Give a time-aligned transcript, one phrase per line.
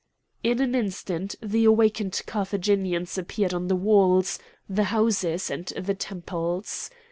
[0.41, 6.89] In an instant the awakened Carthaginians appeared on the walls, the houses, and the temples.